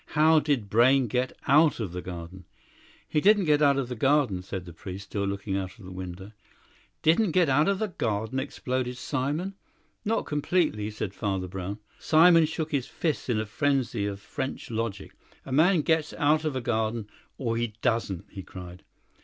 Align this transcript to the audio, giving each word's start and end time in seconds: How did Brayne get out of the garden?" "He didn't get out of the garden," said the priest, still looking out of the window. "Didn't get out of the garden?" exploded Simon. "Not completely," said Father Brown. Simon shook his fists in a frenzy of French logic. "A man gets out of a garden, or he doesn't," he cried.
How 0.15 0.39
did 0.39 0.67
Brayne 0.67 1.05
get 1.05 1.31
out 1.47 1.79
of 1.79 1.91
the 1.91 2.01
garden?" 2.01 2.45
"He 3.07 3.21
didn't 3.21 3.45
get 3.45 3.61
out 3.61 3.77
of 3.77 3.87
the 3.87 3.93
garden," 3.95 4.41
said 4.41 4.65
the 4.65 4.73
priest, 4.73 5.03
still 5.05 5.25
looking 5.25 5.55
out 5.55 5.77
of 5.77 5.85
the 5.85 5.91
window. 5.91 6.31
"Didn't 7.03 7.33
get 7.33 7.49
out 7.49 7.67
of 7.67 7.77
the 7.77 7.89
garden?" 7.89 8.39
exploded 8.39 8.97
Simon. 8.97 9.53
"Not 10.03 10.25
completely," 10.25 10.89
said 10.89 11.13
Father 11.13 11.47
Brown. 11.47 11.77
Simon 11.99 12.47
shook 12.47 12.71
his 12.71 12.87
fists 12.87 13.29
in 13.29 13.39
a 13.39 13.45
frenzy 13.45 14.07
of 14.07 14.19
French 14.19 14.71
logic. 14.71 15.11
"A 15.45 15.51
man 15.51 15.81
gets 15.81 16.13
out 16.13 16.45
of 16.45 16.55
a 16.55 16.61
garden, 16.61 17.07
or 17.37 17.55
he 17.55 17.75
doesn't," 17.83 18.25
he 18.31 18.41
cried. 18.41 18.81